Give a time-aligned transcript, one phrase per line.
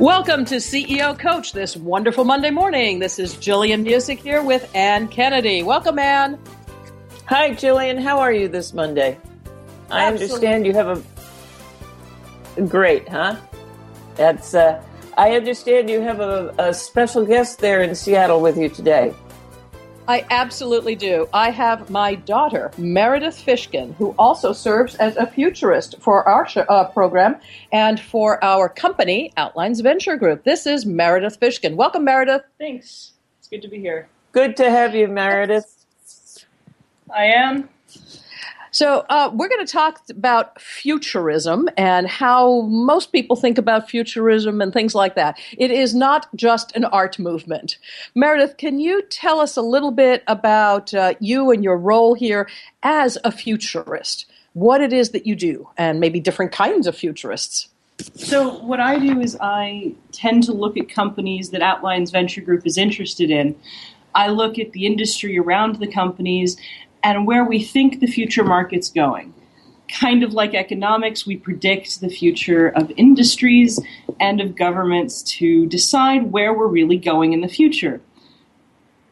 [0.00, 3.00] Welcome to CEO Coach this wonderful Monday morning.
[3.00, 5.64] This is Jillian Muessig here with Ann Kennedy.
[5.64, 6.38] Welcome, Ann.
[7.24, 8.00] Hi, Jillian.
[8.00, 9.18] How are you this Monday?
[9.90, 11.04] I understand you have
[12.56, 13.38] a great, huh?
[14.14, 14.54] That's.
[14.54, 14.80] Uh,
[15.16, 19.12] I understand you have a, a special guest there in Seattle with you today.
[20.08, 21.28] I absolutely do.
[21.34, 26.56] I have my daughter, Meredith Fishkin, who also serves as a futurist for our sh-
[26.66, 27.36] uh, program
[27.72, 30.44] and for our company, Outlines Venture Group.
[30.44, 31.74] This is Meredith Fishkin.
[31.74, 32.40] Welcome, Meredith.
[32.58, 33.12] Thanks.
[33.38, 34.08] It's good to be here.
[34.32, 35.84] Good to have you, Meredith.
[37.14, 37.68] I am.
[38.78, 44.60] So, uh, we're going to talk about futurism and how most people think about futurism
[44.60, 45.36] and things like that.
[45.56, 47.76] It is not just an art movement.
[48.14, 52.48] Meredith, can you tell us a little bit about uh, you and your role here
[52.84, 54.26] as a futurist?
[54.52, 57.66] What it is that you do, and maybe different kinds of futurists?
[58.14, 62.64] So, what I do is I tend to look at companies that Outlines Venture Group
[62.64, 63.56] is interested in.
[64.14, 66.56] I look at the industry around the companies
[67.02, 69.32] and where we think the future market's going.
[69.88, 73.80] Kind of like economics, we predict the future of industries
[74.20, 78.00] and of governments to decide where we're really going in the future.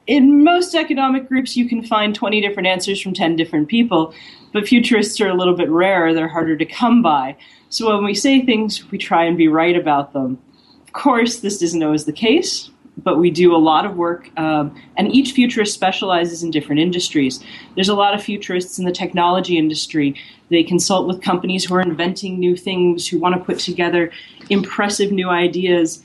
[0.07, 4.15] In most economic groups, you can find 20 different answers from 10 different people,
[4.53, 7.37] but futurists are a little bit rarer, they're harder to come by.
[7.71, 10.39] So when we say things, we try and be right about them.
[10.87, 14.75] Of course, this isn't always the case but we do a lot of work, um,
[14.97, 17.43] and each futurist specializes in different industries.
[17.75, 20.17] There's a lot of futurists in the technology industry.
[20.49, 24.11] They consult with companies who are inventing new things, who want to put together
[24.49, 26.03] impressive new ideas.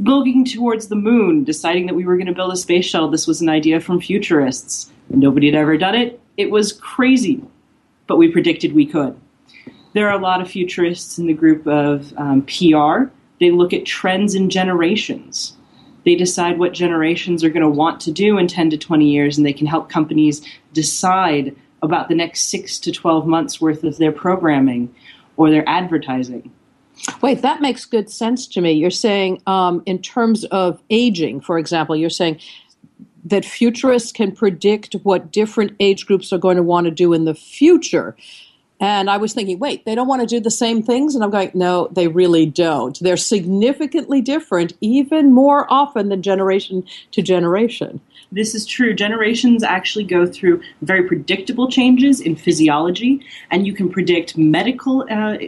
[0.00, 3.26] Looking towards the moon, deciding that we were going to build a space shuttle, this
[3.26, 4.90] was an idea from futurists.
[5.10, 6.20] Nobody had ever done it.
[6.36, 7.42] It was crazy,
[8.06, 9.18] but we predicted we could.
[9.94, 13.10] There are a lot of futurists in the group of um, PR.
[13.40, 15.57] They look at trends in generations
[16.08, 19.36] they decide what generations are going to want to do in 10 to 20 years,
[19.36, 20.40] and they can help companies
[20.72, 24.94] decide about the next six to 12 months worth of their programming
[25.36, 26.50] or their advertising.
[27.20, 28.72] Wait, that makes good sense to me.
[28.72, 32.40] You're saying, um, in terms of aging, for example, you're saying
[33.26, 37.26] that futurists can predict what different age groups are going to want to do in
[37.26, 38.16] the future.
[38.80, 41.14] And I was thinking, wait, they don't want to do the same things?
[41.14, 42.98] And I'm going, no, they really don't.
[43.00, 48.00] They're significantly different, even more often than generation to generation.
[48.30, 48.94] This is true.
[48.94, 55.38] Generations actually go through very predictable changes in physiology, and you can predict medical uh,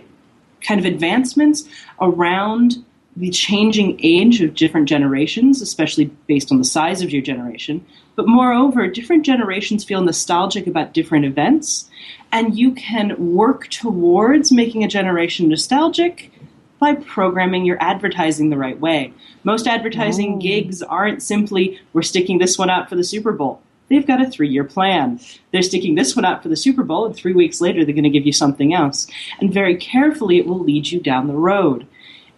[0.67, 1.69] kind of advancements
[2.01, 2.85] around
[3.17, 7.85] the changing age of different generations, especially based on the size of your generation.
[8.21, 11.89] But moreover, different generations feel nostalgic about different events,
[12.31, 16.31] and you can work towards making a generation nostalgic
[16.79, 19.15] by programming your advertising the right way.
[19.43, 20.37] Most advertising Oh.
[20.37, 23.63] gigs aren't simply, we're sticking this one out for the Super Bowl.
[23.89, 25.19] They've got a three year plan.
[25.51, 28.05] They're sticking this one out for the Super Bowl, and three weeks later, they're going
[28.05, 29.07] to give you something else.
[29.41, 31.87] And very carefully, it will lead you down the road.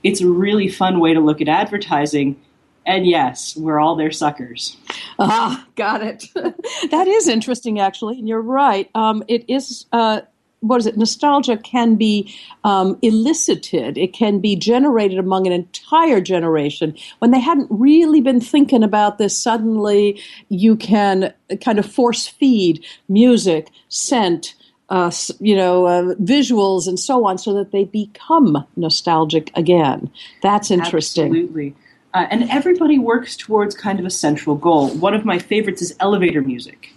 [0.05, 2.37] It's a really fun way to look at advertising.
[2.85, 4.77] And yes, we're all their suckers.
[5.19, 6.25] Ah, got it.
[6.91, 8.91] that is interesting, actually, and you're right.
[8.95, 9.87] Um, it is.
[9.93, 10.23] Uh,
[10.61, 10.97] what is it?
[10.97, 12.33] Nostalgia can be
[12.63, 13.99] um, elicited.
[13.99, 19.19] It can be generated among an entire generation when they hadn't really been thinking about
[19.19, 19.37] this.
[19.37, 24.55] Suddenly, you can kind of force feed music, scent,
[24.89, 30.11] uh, you know, uh, visuals, and so on, so that they become nostalgic again.
[30.43, 31.27] That's interesting.
[31.27, 31.75] Absolutely.
[32.15, 34.91] Uh, and everybody works towards kind of a central goal.
[34.97, 36.93] One of my favorites is elevator music.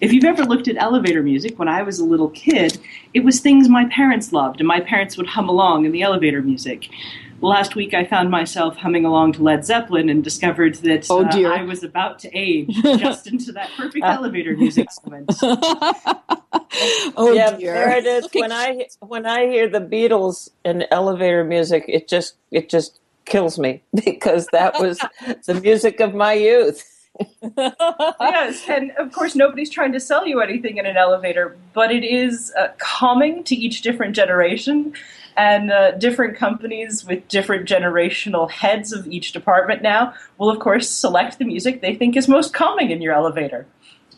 [0.00, 2.78] If you've ever looked at elevator music, when I was a little kid,
[3.14, 6.42] it was things my parents loved, and my parents would hum along in the elevator
[6.42, 6.88] music.
[7.40, 11.30] Last week, I found myself humming along to Led Zeppelin and discovered that Oh, uh,
[11.30, 11.52] dear.
[11.52, 15.32] I was about to age just into that perfect elevator music moment.
[17.16, 17.74] oh yeah, dear.
[17.74, 18.28] there it is.
[18.32, 23.00] When I when I hear the Beatles and elevator music, it just it just
[23.32, 25.00] kills me because that was
[25.46, 26.88] the music of my youth.
[27.58, 32.04] yes, and of course, nobody's trying to sell you anything in an elevator, but it
[32.04, 34.94] is uh, calming to each different generation.
[35.34, 40.90] And uh, different companies with different generational heads of each department now will, of course,
[40.90, 43.66] select the music they think is most calming in your elevator.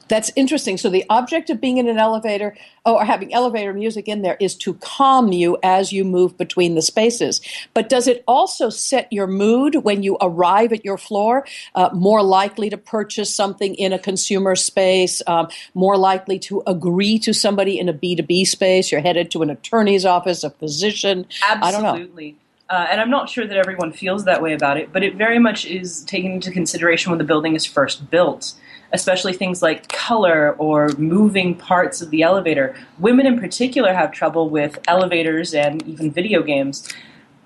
[0.08, 0.76] That's interesting.
[0.76, 4.36] So the object of being in an elevator oh, or having elevator music in there
[4.40, 7.40] is to calm you as you move between the spaces.
[7.72, 11.46] But does it also set your mood when you arrive at your floor?
[11.74, 17.18] Uh, more likely to purchase something in a consumer space, um, more likely to agree
[17.20, 18.92] to somebody in a B2B space.
[18.92, 21.26] You're headed to an attorney's office, a physician.
[21.62, 22.34] I don't know.
[22.70, 25.38] Uh, and I'm not sure that everyone feels that way about it, but it very
[25.38, 28.54] much is taken into consideration when the building is first built,
[28.92, 32.74] especially things like color or moving parts of the elevator.
[32.98, 36.88] Women in particular have trouble with elevators and even video games.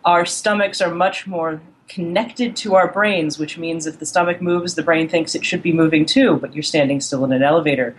[0.05, 4.77] Our stomachs are much more connected to our brains, which means if the stomach moves,
[4.77, 7.97] the brain thinks it should be moving too, but you're standing still in an elevator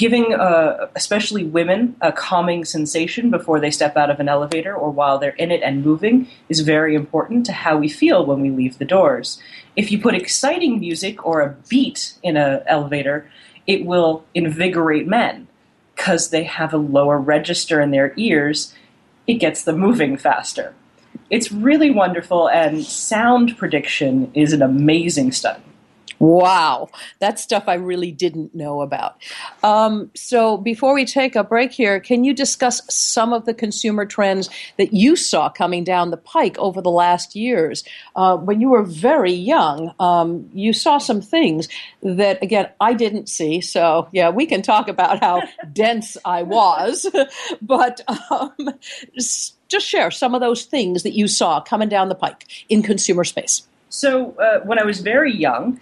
[0.00, 4.90] giving uh, especially women a calming sensation before they step out of an elevator or
[4.90, 8.48] while they're in it and moving is very important to how we feel when we
[8.48, 9.38] leave the doors.
[9.76, 13.30] If you put exciting music or a beat in an elevator,
[13.66, 15.46] it will invigorate men
[15.94, 18.74] because they have a lower register in their ears.
[19.26, 20.72] It gets them moving faster.
[21.28, 25.60] It's really wonderful, and sound prediction is an amazing study.
[26.20, 29.16] Wow, that's stuff I really didn't know about.
[29.62, 34.04] Um, so, before we take a break here, can you discuss some of the consumer
[34.04, 37.84] trends that you saw coming down the pike over the last years?
[38.14, 41.68] Uh, when you were very young, um, you saw some things
[42.02, 43.62] that, again, I didn't see.
[43.62, 47.06] So, yeah, we can talk about how dense I was,
[47.62, 48.74] but um,
[49.16, 53.24] just share some of those things that you saw coming down the pike in consumer
[53.24, 53.66] space.
[53.88, 55.80] So uh, when I was very young,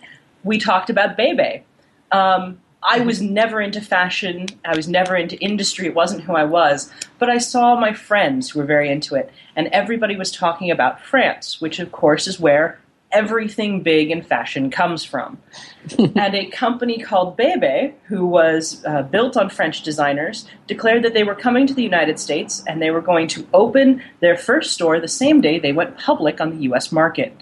[0.49, 1.63] we talked about Bebe.
[2.11, 4.47] Um, I was never into fashion.
[4.65, 5.87] I was never into industry.
[5.87, 6.91] It wasn't who I was.
[7.19, 11.01] But I saw my friends who were very into it, and everybody was talking about
[11.01, 15.39] France, which of course is where everything big in fashion comes from.
[15.99, 21.25] and a company called Bebe, who was uh, built on French designers, declared that they
[21.25, 25.01] were coming to the United States and they were going to open their first store
[25.01, 27.35] the same day they went public on the US market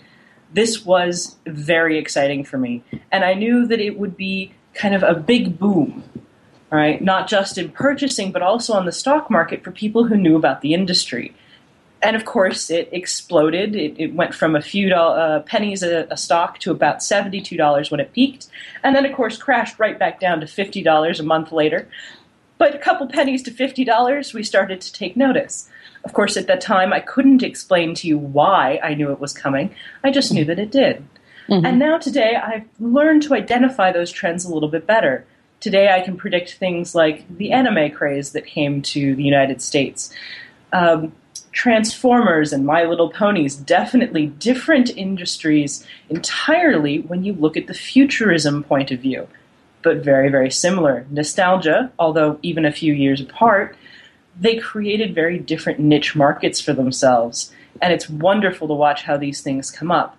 [0.52, 2.82] this was very exciting for me.
[3.12, 6.04] And I knew that it would be kind of a big boom,
[6.70, 7.02] right?
[7.02, 10.60] Not just in purchasing, but also on the stock market for people who knew about
[10.60, 11.34] the industry.
[12.02, 13.74] And of course, it exploded.
[13.74, 18.00] It, it went from a few uh, pennies a, a stock to about $72 when
[18.00, 18.48] it peaked.
[18.82, 21.88] And then, of course, crashed right back down to $50 a month later.
[22.58, 25.68] But a couple pennies to $50, we started to take notice.
[26.06, 29.32] Of course, at that time, I couldn't explain to you why I knew it was
[29.32, 29.74] coming.
[30.04, 31.04] I just knew that it did.
[31.48, 35.26] And now today, I've learned to identify those trends a little bit better.
[35.58, 40.14] Today, I can predict things like the anime craze that came to the United States.
[40.72, 41.12] Um,
[41.50, 48.62] Transformers and My Little Ponies, definitely different industries entirely when you look at the futurism
[48.62, 49.26] point of view,
[49.82, 51.04] but very, very similar.
[51.10, 53.76] Nostalgia, although even a few years apart,
[54.38, 57.52] they created very different niche markets for themselves.
[57.82, 60.16] and it's wonderful to watch how these things come up.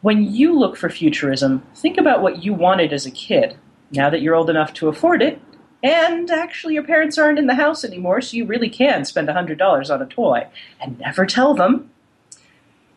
[0.00, 3.56] When you look for futurism, think about what you wanted as a kid.
[3.92, 5.40] Now that you're old enough to afford it,
[5.82, 9.90] and actually your parents aren't in the house anymore, so you really can spend $100
[9.90, 10.46] on a toy
[10.80, 11.90] and never tell them.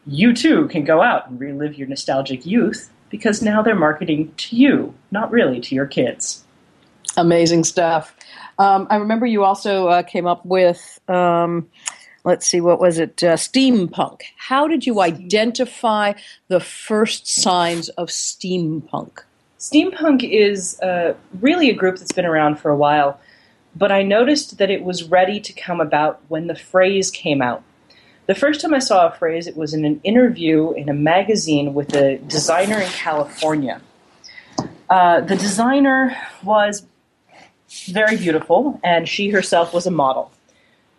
[0.06, 4.56] You too can go out and relive your nostalgic youth because now they're marketing to
[4.56, 6.44] you, not really to your kids.
[7.16, 8.16] Amazing stuff.
[8.60, 11.68] Um, I remember you also uh, came up with, um,
[12.24, 13.24] let's see, what was it?
[13.24, 14.22] Uh, steampunk.
[14.38, 16.14] How did you identify
[16.48, 19.20] the first signs of steampunk?
[19.60, 23.20] Steampunk is uh, really a group that's been around for a while,
[23.76, 27.64] but I noticed that it was ready to come about when the phrase came out.
[28.26, 31.74] The first time I saw a phrase, it was in an interview in a magazine
[31.74, 33.82] with a designer in California.
[34.90, 36.86] Uh, the designer was
[37.88, 40.32] very beautiful, and she herself was a model.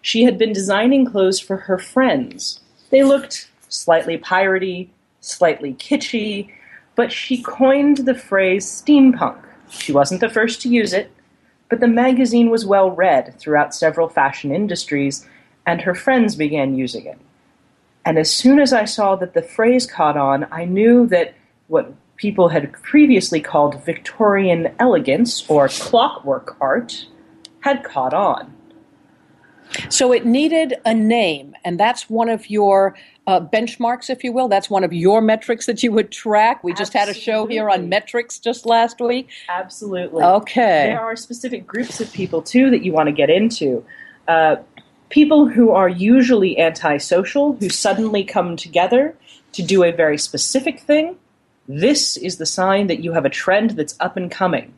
[0.03, 2.61] She had been designing clothes for her friends.
[2.91, 4.89] They looked slightly piratey,
[5.21, 6.51] slightly kitschy,
[6.95, 9.43] but she coined the phrase steampunk.
[9.71, 11.11] She wasn't the first to use it,
[11.69, 15.27] but the magazine was well read throughout several fashion industries,
[15.67, 17.19] and her friends began using it.
[18.05, 21.35] And as soon as I saw that the phrase caught on, I knew that
[21.69, 27.07] what people had previously called Victorian elegance or clockwork art
[27.61, 28.53] had caught on.
[29.89, 34.47] So it needed a name, and that's one of your uh, benchmarks, if you will.
[34.47, 36.63] That's one of your metrics that you would track.
[36.63, 39.31] We just had a show here on metrics just last week.
[39.49, 40.23] Absolutely.
[40.23, 40.87] Okay.
[40.87, 43.85] There are specific groups of people, too, that you want to get into.
[44.29, 44.57] Uh,
[45.09, 49.17] people who are usually antisocial, who suddenly come together
[49.53, 51.17] to do a very specific thing
[51.69, 54.75] this is the sign that you have a trend that's up and coming.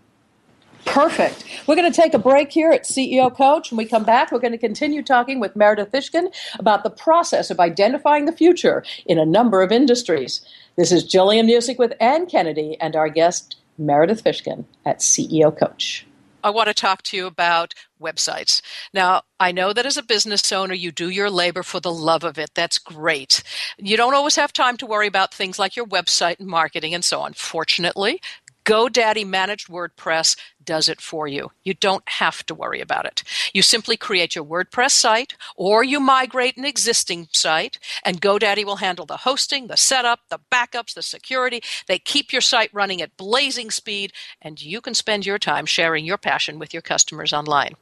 [0.86, 1.44] Perfect.
[1.66, 3.70] We're going to take a break here at CEO Coach.
[3.70, 7.50] When we come back, we're going to continue talking with Meredith Fishkin about the process
[7.50, 10.46] of identifying the future in a number of industries.
[10.76, 16.06] This is Jillian Muessig with Ann Kennedy and our guest, Meredith Fishkin at CEO Coach.
[16.44, 18.62] I want to talk to you about websites.
[18.92, 22.24] Now, I know that as a business owner, you do your labor for the love
[22.24, 22.50] of it.
[22.54, 23.42] That's great.
[23.78, 27.04] You don't always have time to worry about things like your website and marketing and
[27.04, 27.32] so on.
[27.34, 28.20] Fortunately,
[28.66, 31.52] GoDaddy Managed WordPress does it for you.
[31.62, 33.22] You don't have to worry about it.
[33.54, 38.76] You simply create your WordPress site or you migrate an existing site, and GoDaddy will
[38.76, 41.60] handle the hosting, the setup, the backups, the security.
[41.86, 44.12] They keep your site running at blazing speed,
[44.42, 47.76] and you can spend your time sharing your passion with your customers online.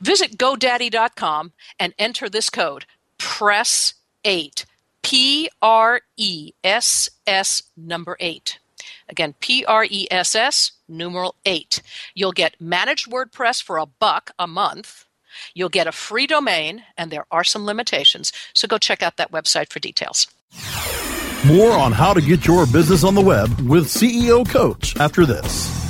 [0.00, 2.86] Visit GoDaddy.com and enter this code
[3.18, 4.66] PRESS 8.
[5.02, 8.58] P R E S S number 8.
[9.08, 11.82] Again, P R E S S, numeral 8.
[12.14, 15.06] You'll get managed WordPress for a buck a month.
[15.54, 18.32] You'll get a free domain, and there are some limitations.
[18.52, 20.26] So go check out that website for details.
[21.46, 25.89] More on how to get your business on the web with CEO Coach after this.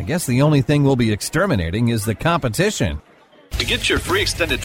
[0.00, 3.02] I guess the only thing we'll be exterminating is the competition.
[3.58, 4.64] To get your free extended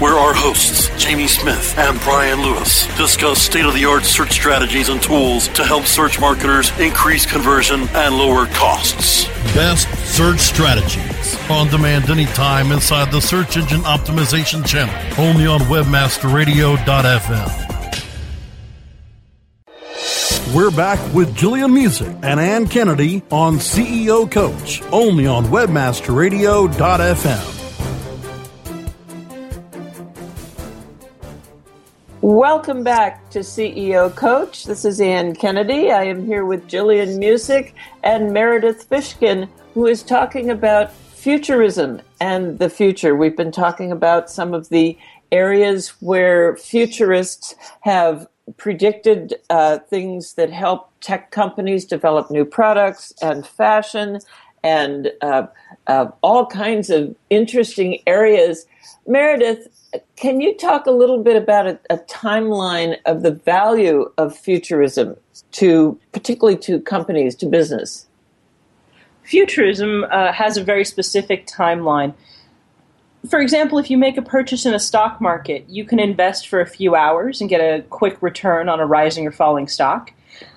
[0.00, 4.88] where our hosts, Jamie Smith and Brian Lewis, discuss state of the art search strategies
[4.88, 9.26] and tools to help search marketers increase conversion and lower costs.
[9.54, 17.60] Best search strategies on demand anytime inside the Search Engine Optimization channel, only on WebmasterRadio.fm.
[20.54, 27.63] We're back with Jillian Muessig and Ann Kennedy on CEO Coach, only on WebmasterRadio.fm.
[32.24, 34.64] Welcome back to CEO Coach.
[34.64, 35.92] This is Ann Kennedy.
[35.92, 42.58] I am here with Jillian Muessig and Meredith Fishkin, who is talking about futurism and
[42.58, 43.14] the future.
[43.14, 44.98] We've been talking about some of the
[45.32, 48.26] areas where futurists have
[48.56, 54.18] predicted uh, things that help tech companies develop new products and fashion
[54.62, 55.46] and uh,
[55.88, 58.64] uh, all kinds of interesting areas.
[59.06, 59.68] Meredith,
[60.16, 65.16] can you talk a little bit about a, a, timeline of the value of futurism
[65.52, 68.06] to, particularly to companies, to business?
[69.22, 72.14] Futurism uh, has a very specific timeline.
[73.28, 76.60] For example, if you make a purchase in a stock market, you can invest for
[76.60, 80.12] a few hours and get a quick return on a rising or falling stock.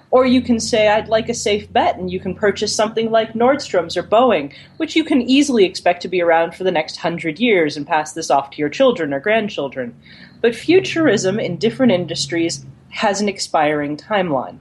[0.10, 3.34] Or you can say, I'd like a safe bet, and you can purchase something like
[3.34, 7.40] Nordstrom's or Boeing, which you can easily expect to be around for the next hundred
[7.40, 9.94] years and pass this off to your children or grandchildren.
[10.42, 14.60] But futurism in different industries has an expiring timeline.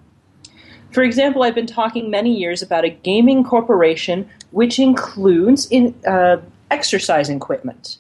[0.91, 6.39] For example, I've been talking many years about a gaming corporation which includes in, uh,
[6.71, 7.99] exercise equipment.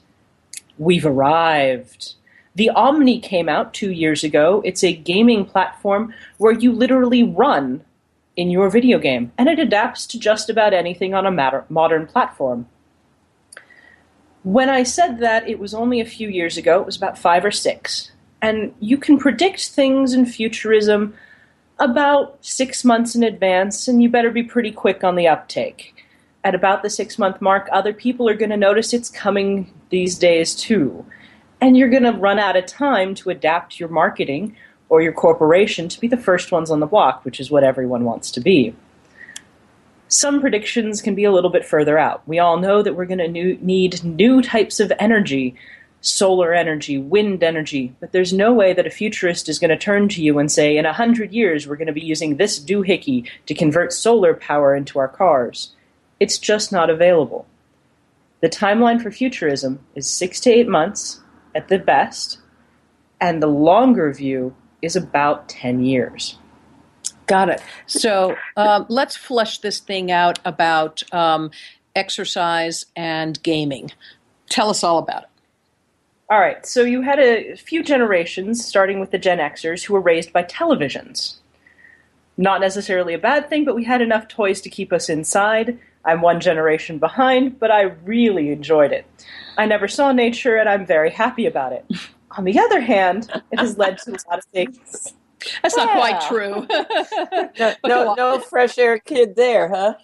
[0.78, 2.14] We've arrived.
[2.56, 4.62] The Omni came out two years ago.
[4.64, 7.84] It's a gaming platform where you literally run
[8.34, 12.06] in your video game, and it adapts to just about anything on a matter- modern
[12.06, 12.66] platform.
[14.42, 17.44] When I said that, it was only a few years ago, it was about five
[17.44, 18.10] or six.
[18.40, 21.14] And you can predict things in futurism
[21.78, 25.94] about six months in advance, and you better be pretty quick on the uptake.
[26.42, 30.16] At about the six month mark, other people are going to notice it's coming these
[30.16, 31.04] days too
[31.60, 34.56] and you're going to run out of time to adapt your marketing
[34.88, 38.04] or your corporation to be the first ones on the block, which is what everyone
[38.04, 38.74] wants to be.
[40.08, 42.22] Some predictions can be a little bit further out.
[42.28, 45.56] We all know that we're going to need new types of energy
[46.06, 50.08] solar energy, wind energy, but there's no way that a futurist is going to turn
[50.08, 53.28] to you and say, in a hundred years, we're going to be using this doohickey
[53.46, 55.74] to convert solar power into our cars.
[56.20, 57.46] It's just not available.
[58.40, 61.20] The timeline for futurism is six to eight months,
[61.56, 62.38] at the best,
[63.20, 66.38] and the longer view is about 10 years.
[67.26, 67.62] Got it.
[67.86, 71.50] So um, let's flesh this thing out about um,
[71.96, 73.90] exercise and gaming.
[74.48, 75.28] Tell us all about it.
[76.28, 76.64] All right.
[76.66, 80.42] So you had a few generations, starting with the Gen Xers, who were raised by
[80.42, 81.36] televisions.
[82.36, 85.78] Not necessarily a bad thing, but we had enough toys to keep us inside.
[86.06, 89.06] I'm one generation behind, but I really enjoyed it.
[89.58, 91.84] I never saw nature, and I'm very happy about it.
[92.38, 95.14] On the other hand, it has led to a lot of things.
[95.62, 96.66] That's not quite true.
[97.58, 99.94] no, no, no fresh air kid there, huh?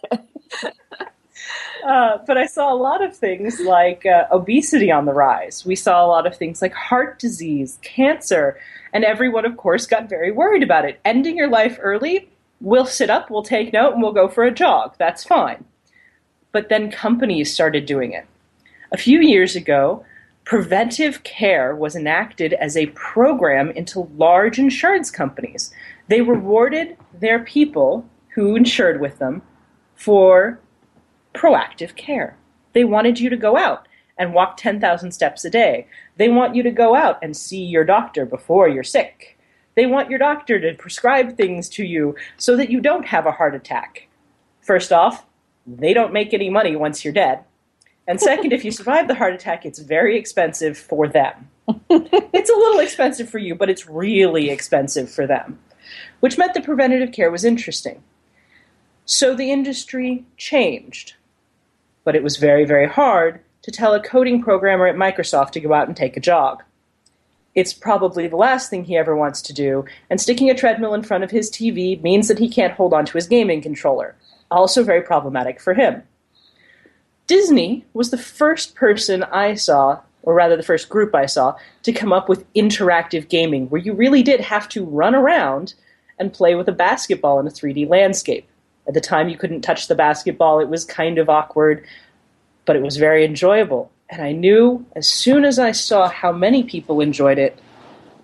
[1.84, 5.66] Uh, but I saw a lot of things like uh, obesity on the rise.
[5.66, 8.58] We saw a lot of things like heart disease, cancer,
[8.92, 11.00] and everyone, of course, got very worried about it.
[11.04, 12.28] Ending your life early,
[12.60, 14.94] we'll sit up, we'll take note, and we'll go for a jog.
[14.98, 15.64] That's fine.
[16.52, 18.26] But then companies started doing it.
[18.92, 20.04] A few years ago,
[20.44, 25.72] preventive care was enacted as a program into large insurance companies.
[26.08, 29.42] They rewarded their people who insured with them
[29.94, 30.60] for
[31.34, 32.36] proactive care.
[32.72, 33.86] They wanted you to go out
[34.18, 35.86] and walk 10,000 steps a day.
[36.16, 39.38] They want you to go out and see your doctor before you're sick.
[39.74, 43.32] They want your doctor to prescribe things to you so that you don't have a
[43.32, 44.08] heart attack.
[44.60, 45.24] First off,
[45.66, 47.44] they don't make any money once you're dead.
[48.06, 51.48] And second, if you survive the heart attack, it's very expensive for them.
[51.88, 55.58] it's a little expensive for you, but it's really expensive for them,
[56.20, 58.02] which meant that preventative care was interesting.
[59.04, 61.14] So the industry changed.
[62.04, 65.72] But it was very, very hard to tell a coding programmer at Microsoft to go
[65.72, 66.62] out and take a jog.
[67.54, 71.02] It's probably the last thing he ever wants to do, and sticking a treadmill in
[71.02, 74.16] front of his TV means that he can't hold on to his gaming controller.
[74.52, 76.02] Also, very problematic for him.
[77.26, 81.92] Disney was the first person I saw, or rather the first group I saw, to
[81.92, 85.72] come up with interactive gaming, where you really did have to run around
[86.18, 88.46] and play with a basketball in a 3D landscape.
[88.86, 91.86] At the time, you couldn't touch the basketball, it was kind of awkward,
[92.66, 93.90] but it was very enjoyable.
[94.10, 97.58] And I knew as soon as I saw how many people enjoyed it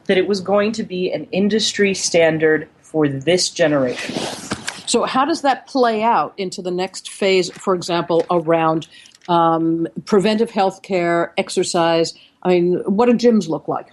[0.04, 4.47] that it was going to be an industry standard for this generation.
[4.88, 8.88] So, how does that play out into the next phase, for example, around
[9.28, 12.14] um, preventive health care, exercise?
[12.42, 13.88] I mean, what do gyms look like?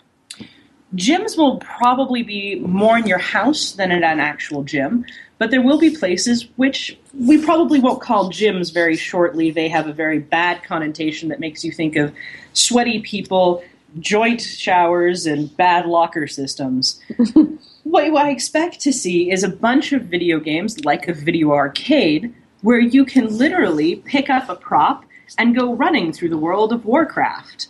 [0.95, 5.03] Gyms will probably be more in your house than in an actual gym,
[5.37, 9.51] but there will be places which we probably won't call gyms very shortly.
[9.51, 12.15] They have a very bad connotation that makes you think of
[12.53, 13.61] sweaty people,
[13.99, 17.01] joint showers, and bad locker systems.
[17.95, 22.35] what I expect to see is a bunch of video games like a video arcade
[22.61, 25.05] where you can literally pick up a prop
[25.37, 27.67] and go running through the world of Warcraft.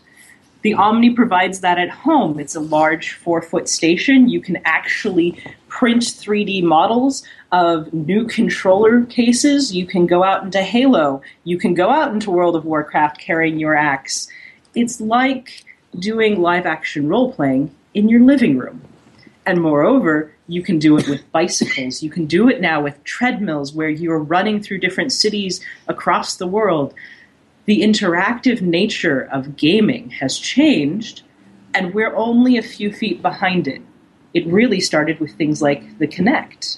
[0.63, 2.39] The Omni provides that at home.
[2.39, 4.27] It's a large four foot station.
[4.27, 9.75] You can actually print 3D models of new controller cases.
[9.75, 11.21] You can go out into Halo.
[11.43, 14.27] You can go out into World of Warcraft carrying your axe.
[14.73, 15.65] It's like
[15.99, 18.81] doing live action role playing in your living room.
[19.45, 22.01] And moreover, you can do it with bicycles.
[22.01, 26.47] You can do it now with treadmills where you're running through different cities across the
[26.47, 26.93] world
[27.65, 31.23] the interactive nature of gaming has changed,
[31.73, 33.81] and we're only a few feet behind it.
[34.33, 36.77] It really started with things like the Kinect,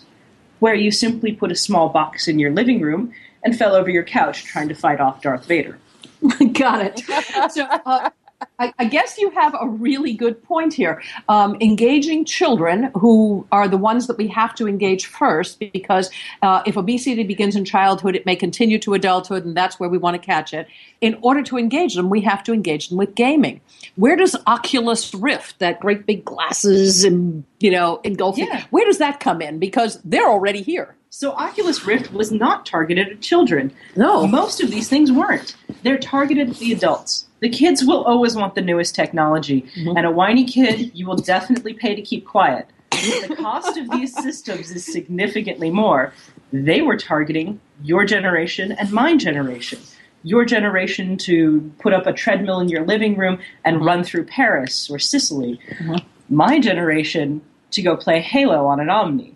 [0.59, 3.11] where you simply put a small box in your living room
[3.43, 5.77] and fell over your couch trying to fight off Darth Vader.
[6.53, 7.01] Got it.
[7.51, 8.09] So, uh,
[8.59, 11.01] I, I, guess you have a really good point here.
[11.27, 16.11] Um, engaging children, who are the ones that we have to engage first, because
[16.43, 19.97] uh, if obesity begins in childhood, it may continue to adulthood, and that's where we
[19.97, 20.67] want to catch it.
[21.01, 23.61] In order to engage them, we have to engage them with gaming.
[23.95, 28.65] Where does Oculus Rift, that great big glasses and you know engulfing, yeah.
[28.69, 29.57] where does that come in?
[29.57, 30.96] Because they're already here.
[31.09, 33.73] So Oculus Rift was not targeted at children.
[33.95, 35.55] No, most of these things weren't.
[35.83, 39.95] They're targeted at the adults the kids will always want the newest technology, mm-hmm.
[39.95, 42.67] and a whiny kid you will definitely pay to keep quiet.
[42.91, 46.13] the cost of these systems is significantly more.
[46.51, 49.79] They were targeting your generation and my generation.
[50.23, 54.89] Your generation to put up a treadmill in your living room and run through Paris
[54.89, 55.59] or Sicily.
[55.69, 56.35] Mm-hmm.
[56.35, 57.41] My generation
[57.71, 59.35] to go play Halo on an Omni,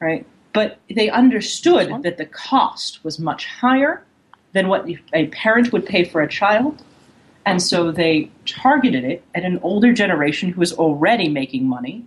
[0.00, 0.26] right?
[0.52, 4.04] But they understood that the cost was much higher
[4.52, 6.82] than what a parent would pay for a child
[7.44, 12.04] and so they targeted it at an older generation who was already making money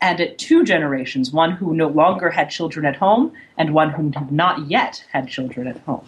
[0.00, 4.12] and at two generations one who no longer had children at home and one who
[4.14, 6.06] had not yet had children at home.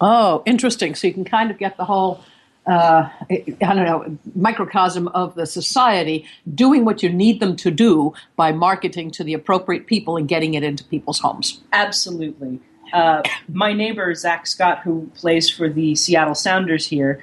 [0.00, 0.94] Oh, interesting.
[0.94, 2.24] So you can kind of get the whole.
[2.66, 8.12] Uh, I don't know, microcosm of the society doing what you need them to do
[8.36, 11.60] by marketing to the appropriate people and getting it into people's homes.
[11.72, 12.60] Absolutely.
[12.92, 17.22] Uh, my neighbor, Zach Scott, who plays for the Seattle Sounders here,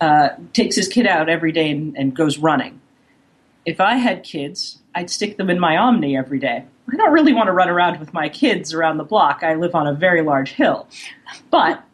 [0.00, 2.80] uh, takes his kid out every day and, and goes running.
[3.66, 6.64] If I had kids, I'd stick them in my Omni every day.
[6.90, 9.42] I don't really want to run around with my kids around the block.
[9.42, 10.88] I live on a very large hill.
[11.50, 11.84] But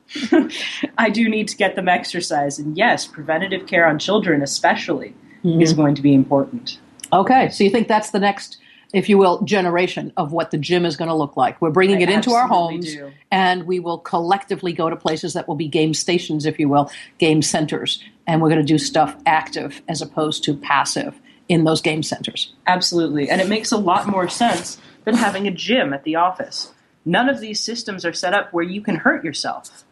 [0.98, 2.58] I do need to get them exercise.
[2.58, 5.60] And yes, preventative care on children, especially, mm-hmm.
[5.60, 6.78] is going to be important.
[7.12, 8.58] Okay, so you think that's the next
[8.94, 11.60] if you will, generation of what the gym is going to look like.
[11.60, 13.12] We're bringing I it into our homes, do.
[13.30, 16.90] and we will collectively go to places that will be game stations, if you will,
[17.18, 21.82] game centers, and we're going to do stuff active as opposed to passive in those
[21.82, 22.54] game centers.
[22.68, 26.72] Absolutely, and it makes a lot more sense than having a gym at the office.
[27.04, 29.84] None of these systems are set up where you can hurt yourself.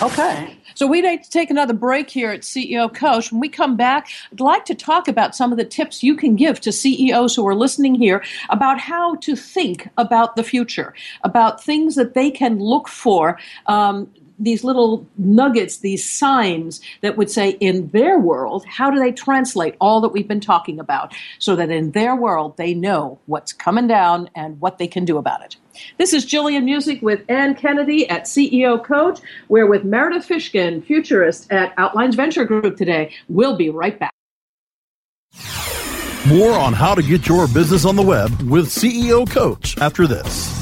[0.00, 0.56] Okay.
[0.74, 3.30] So we need to take another break here at CEO Coach.
[3.30, 6.36] When we come back, I'd like to talk about some of the tips you can
[6.36, 11.62] give to CEOs who are listening here about how to think about the future, about
[11.62, 17.50] things that they can look for um, these little nuggets, these signs that would say,
[17.60, 21.70] in their world, how do they translate all that we've been talking about so that
[21.70, 25.56] in their world they know what's coming down and what they can do about it?
[25.98, 29.20] This is Jillian Muessig with Ann Kennedy at CEO Coach.
[29.48, 33.12] We're with Meredith Fishkin, futurist at Outlines Venture Group today.
[33.28, 34.12] We'll be right back.
[36.28, 40.61] More on how to get your business on the web with CEO Coach after this.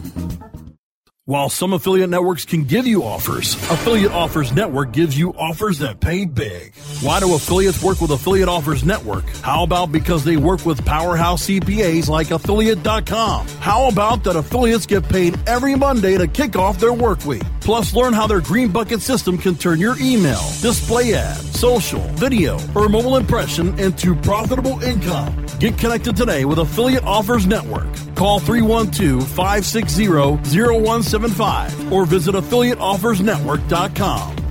[1.31, 6.01] While some affiliate networks can give you offers, Affiliate Offers Network gives you offers that
[6.01, 6.75] pay big.
[6.99, 9.23] Why do affiliates work with Affiliate Offers Network?
[9.41, 13.47] How about because they work with powerhouse CPAs like Affiliate.com?
[13.61, 17.43] How about that affiliates get paid every Monday to kick off their work week?
[17.71, 22.59] Plus, learn how their Green Bucket system can turn your email, display ad, social, video,
[22.75, 25.33] or mobile impression into profitable income.
[25.57, 27.87] Get connected today with Affiliate Offers Network.
[28.13, 34.50] Call 312 560 0175 or visit affiliateoffersnetwork.com.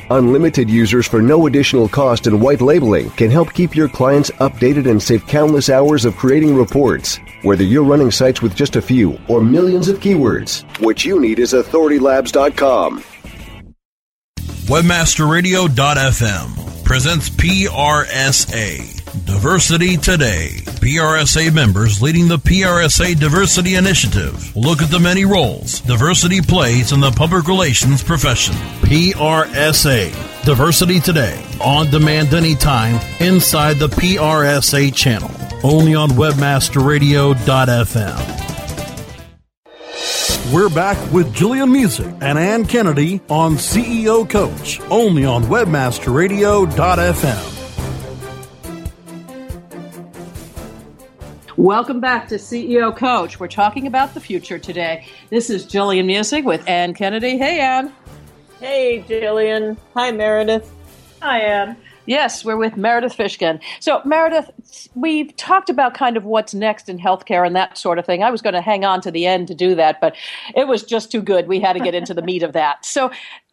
[0.11, 4.89] Unlimited users for no additional cost and white labeling can help keep your clients updated
[4.89, 7.17] and save countless hours of creating reports.
[7.43, 11.39] Whether you're running sites with just a few or millions of keywords, what you need
[11.39, 13.05] is authoritylabs.com.
[14.67, 20.70] Webmasterradio.fm presents PRSA Diversity Today.
[20.81, 24.55] PRSA members leading the PRSA Diversity Initiative.
[24.55, 28.55] Look at the many roles diversity plays in the public relations profession.
[28.81, 31.39] PRSA Diversity Today.
[31.61, 35.29] On demand anytime inside the PRSA channel.
[35.63, 38.41] Only on webmasterradio.fm.
[40.51, 47.60] We're back with Jillian Muessig and Ann Kennedy on CEO Coach, only on webmasterradio.fm.
[51.61, 53.39] Welcome back to CEO Coach.
[53.39, 55.05] We're talking about the future today.
[55.29, 57.37] This is Jillian Muessig with Ann Kennedy.
[57.37, 57.93] Hey, Ann.
[58.59, 59.77] Hey, Jillian.
[59.93, 60.73] Hi, Meredith.
[61.21, 61.77] Hi, Ann.
[62.07, 63.61] Yes, we're with Meredith Fishkin.
[63.79, 68.07] So, Meredith, we've talked about kind of what's next in healthcare and that sort of
[68.07, 68.23] thing.
[68.23, 70.15] I was going to hang on to the end to do that, but
[70.55, 71.47] it was just too good.
[71.47, 72.87] We had to get into the meat of that.
[72.87, 73.11] So,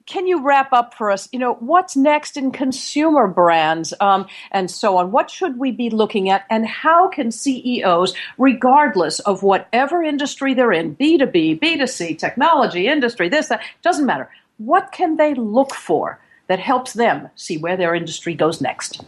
[0.09, 1.29] can you wrap up for us?
[1.33, 5.13] You know, what's next in consumer brands um, and so on?
[5.13, 10.73] What should we be looking at, and how can CEOs, regardless of whatever industry they're
[10.73, 16.59] in, B2B, B2C, technology, industry, this, that, doesn't matter, what can they look for that
[16.59, 19.05] helps them see where their industry goes next?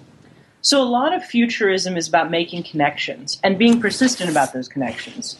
[0.60, 5.38] So, a lot of futurism is about making connections and being persistent about those connections.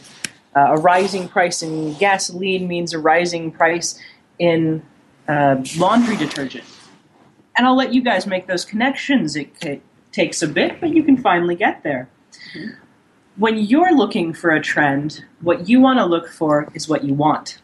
[0.57, 4.01] Uh, a rising price in gasoline means a rising price
[4.39, 4.83] in
[5.31, 6.65] uh, laundry detergent.
[7.57, 9.37] And I'll let you guys make those connections.
[9.37, 12.09] It, it takes a bit, but you can finally get there.
[12.55, 12.71] Mm-hmm.
[13.37, 17.15] When you're looking for a trend, what you want to look for is what you
[17.15, 17.63] want.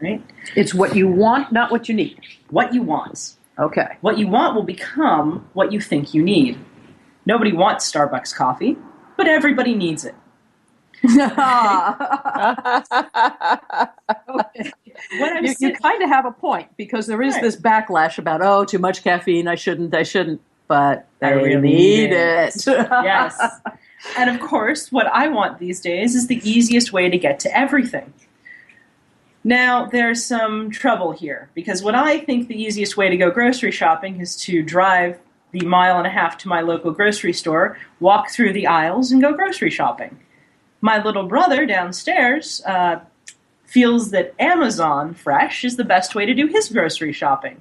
[0.00, 0.22] Right?
[0.54, 2.20] It's what you want, not what you need.
[2.50, 3.36] What you want.
[3.58, 3.96] Okay.
[4.02, 6.58] What you want will become what you think you need.
[7.24, 8.76] Nobody wants Starbucks coffee,
[9.16, 10.14] but everybody needs it.
[15.12, 17.42] you, you kind of have a point because there is right.
[17.42, 19.48] this backlash about oh, too much caffeine.
[19.48, 19.94] I shouldn't.
[19.94, 20.40] I shouldn't.
[20.66, 22.56] But I really need it.
[22.56, 22.66] it.
[22.66, 23.38] yes.
[24.18, 27.56] And of course, what I want these days is the easiest way to get to
[27.56, 28.12] everything.
[29.44, 33.72] Now, there's some trouble here because what I think the easiest way to go grocery
[33.72, 35.18] shopping is to drive
[35.52, 39.22] the mile and a half to my local grocery store, walk through the aisles, and
[39.22, 40.18] go grocery shopping.
[40.80, 43.00] My little brother downstairs uh,
[43.74, 47.60] feels that Amazon Fresh is the best way to do his grocery shopping.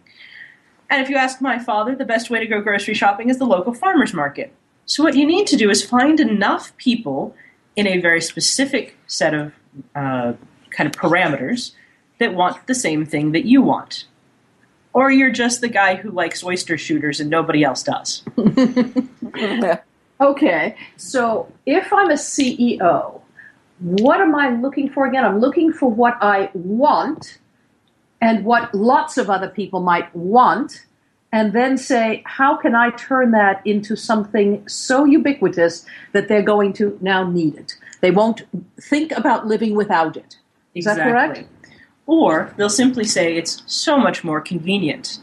[0.88, 3.46] And if you ask my father, the best way to go grocery shopping is the
[3.46, 4.54] local farmer's market.
[4.86, 7.36] So, what you need to do is find enough people
[7.76, 9.54] in a very specific set of
[9.96, 10.34] uh,
[10.70, 11.72] kind of parameters
[12.20, 14.06] that want the same thing that you want.
[14.94, 18.22] Or you're just the guy who likes oyster shooters and nobody else does.
[20.22, 23.23] okay, so if I'm a CEO,
[23.84, 25.26] what am I looking for again?
[25.26, 27.38] I'm looking for what I want
[28.22, 30.86] and what lots of other people might want
[31.34, 36.72] and then say, how can I turn that into something so ubiquitous that they're going
[36.74, 37.76] to now need it?
[38.00, 38.44] They won't
[38.80, 40.38] think about living without it.
[40.76, 41.04] Is exactly.
[41.04, 41.50] that correct?
[42.06, 45.20] Or they'll simply say it's so much more convenient.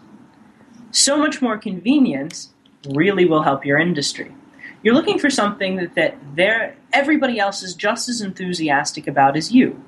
[0.90, 2.48] So much more convenient
[2.90, 4.34] really will help your industry.
[4.82, 9.82] You're looking for something that, that everybody else is just as enthusiastic about as you.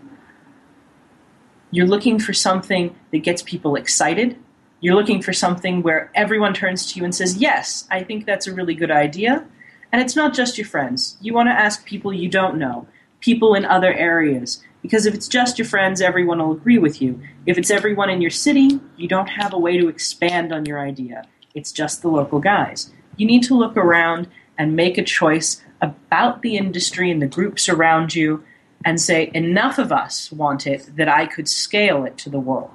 [1.70, 4.38] You're looking for something that gets people excited,
[4.80, 8.48] you're looking for something where everyone turns to you and says, Yes, I think that's
[8.48, 9.46] a really good idea.
[9.92, 11.16] And it's not just your friends.
[11.20, 12.88] You want to ask people you don't know,
[13.20, 14.62] people in other areas.
[14.82, 17.22] Because if it's just your friends, everyone will agree with you.
[17.46, 20.80] If it's everyone in your city, you don't have a way to expand on your
[20.80, 21.22] idea.
[21.54, 22.90] It's just the local guys.
[23.16, 27.68] You need to look around and make a choice about the industry and the groups
[27.68, 28.42] around you
[28.84, 32.70] and say, enough of us want it that I could scale it to the world.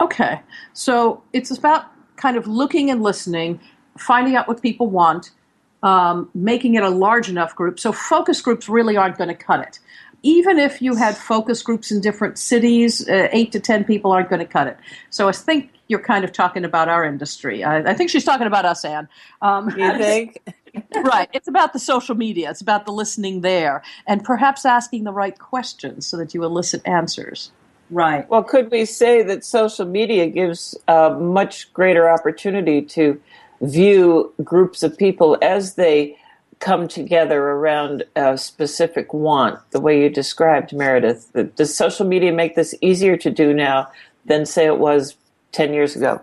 [0.00, 0.40] Okay.
[0.72, 3.60] So it's about kind of looking and listening,
[3.98, 5.30] finding out what people want,
[5.82, 7.80] um, making it a large enough group.
[7.80, 9.78] So focus groups really aren't going to cut it.
[10.22, 14.28] Even if you had focus groups in different cities, uh, eight to ten people aren't
[14.28, 14.76] going to cut it.
[15.08, 17.64] So I think you're kind of talking about our industry.
[17.64, 19.08] I, I think she's talking about us, Anne.
[19.40, 20.38] Um, you think?
[21.04, 21.28] Right.
[21.32, 22.50] It's about the social media.
[22.50, 26.82] It's about the listening there, and perhaps asking the right questions so that you elicit
[26.86, 27.52] answers.
[27.90, 28.28] Right.
[28.28, 33.20] Well, could we say that social media gives a much greater opportunity to
[33.60, 36.16] view groups of people as they
[36.60, 41.32] come together around a specific want, the way you described, Meredith?
[41.56, 43.90] Does social media make this easier to do now
[44.26, 45.16] than, say, it was
[45.52, 46.22] 10 years ago?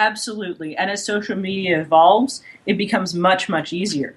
[0.00, 0.76] Absolutely.
[0.76, 4.16] And as social media evolves, it becomes much, much easier.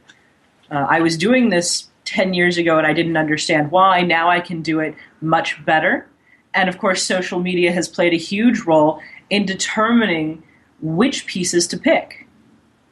[0.71, 4.01] Uh, I was doing this 10 years ago and I didn't understand why.
[4.01, 6.07] Now I can do it much better
[6.53, 10.43] and of course, social media has played a huge role in determining
[10.81, 12.27] which pieces to pick.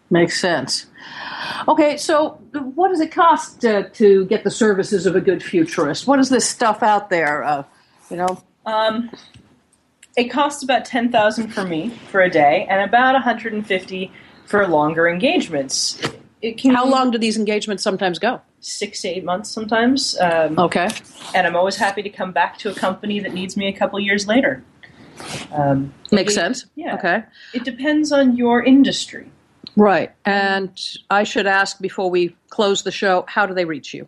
[0.09, 0.87] Makes sense.
[1.67, 6.07] Okay, so what does it cost uh, to get the services of a good futurist?
[6.07, 7.43] What is this stuff out there?
[7.43, 7.63] Uh,
[8.09, 9.09] you know, um,
[10.15, 13.65] it costs about ten thousand for me for a day, and about one hundred and
[13.65, 14.11] fifty
[14.45, 16.01] for longer engagements.
[16.65, 18.41] How long do these engagements sometimes go?
[18.61, 20.17] six to eight months sometimes.
[20.19, 20.87] Um, okay.
[21.35, 23.99] And I'm always happy to come back to a company that needs me a couple
[23.99, 24.63] years later.
[25.51, 26.65] Um, Makes it, sense.
[26.75, 26.95] Yeah.
[26.95, 27.23] Okay.
[27.53, 29.29] It depends on your industry.
[29.75, 30.11] Right.
[30.25, 34.07] And I should ask before we close the show how do they reach you?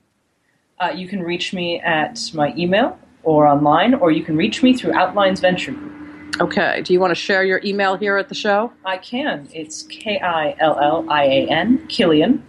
[0.79, 4.75] Uh, you can reach me at my email or online, or you can reach me
[4.75, 5.93] through Outlines Venture Group.
[6.41, 6.81] Okay.
[6.83, 8.71] Do you want to share your email here at the show?
[8.85, 9.47] I can.
[9.53, 12.43] It's K I L L I A N, Killian,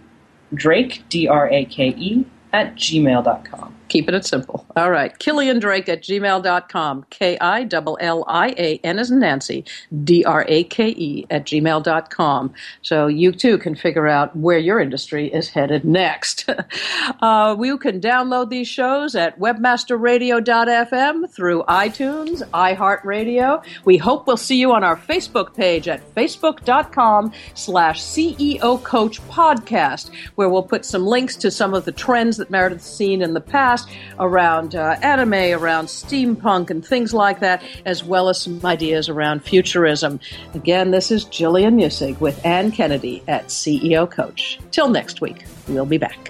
[0.53, 3.75] Drake, D R A K E, at gmail.com.
[3.87, 4.65] Keeping it simple.
[4.75, 5.17] All right.
[5.19, 7.05] Killian Drake at gmail.com.
[7.11, 9.63] K I L L I A N as in Nancy,
[10.03, 12.53] D R A K E at gmail.com.
[12.81, 16.49] So you too can figure out where your industry is headed next.
[17.21, 23.63] uh, you can download these shows at webmasterradio.fm through iTunes, iHeartRadio.
[23.85, 30.09] We hope we'll see you on our Facebook page at facebook.com slash CEO Coach Podcast,
[30.35, 33.41] where we'll put some links to some of the trends that Meredith's seen in the
[33.41, 33.74] past
[34.19, 39.43] around uh, anime, around steampunk, and things like that, as well as some ideas around
[39.43, 40.19] futurism.
[40.53, 44.59] Again, this is Jillian Muessig with Anne Kennedy at CEO Coach.
[44.71, 46.29] Till next week, we'll be back.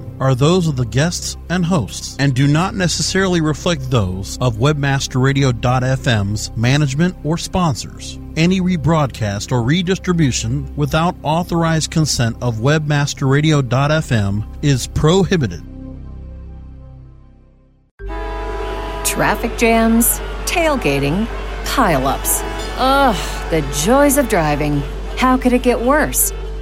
[0.21, 6.55] are those of the guests and hosts and do not necessarily reflect those of webmasterradio.fm's
[6.55, 8.19] management or sponsors.
[8.37, 15.63] Any rebroadcast or redistribution without authorized consent of webmasterradio.fm is prohibited.
[19.03, 21.25] Traffic jams, tailgating,
[21.65, 22.43] pileups.
[22.77, 24.81] Ugh, the joys of driving.
[25.17, 26.31] How could it get worse?